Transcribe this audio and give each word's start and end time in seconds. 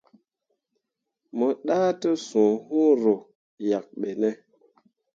Mo 1.37 1.45
ɗah 1.65 1.87
tesũũ 2.01 2.47
huro 2.67 3.13
yak 3.69 3.85
ɓene. 3.99 4.29